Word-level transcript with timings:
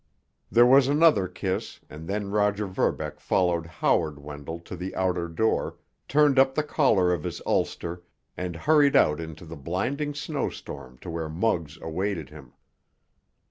There 0.49 0.65
was 0.65 0.87
another 0.87 1.27
kiss, 1.27 1.79
and 1.87 2.07
then 2.07 2.31
Roger 2.31 2.65
Verbeck 2.65 3.19
followed 3.19 3.67
Howard 3.67 4.17
Wendell 4.17 4.59
to 4.61 4.75
the 4.75 4.95
outer 4.95 5.27
door, 5.27 5.77
turned 6.07 6.39
up 6.39 6.55
the 6.55 6.63
collar 6.63 7.13
of 7.13 7.21
his 7.23 7.39
ulster, 7.45 8.01
and 8.35 8.55
hurried 8.55 8.95
out 8.95 9.19
into 9.19 9.45
the 9.45 9.55
blinding 9.55 10.15
snowstorm 10.15 10.97
to 11.01 11.11
where 11.11 11.29
Muggs 11.29 11.77
awaited 11.83 12.29
him. 12.31 12.53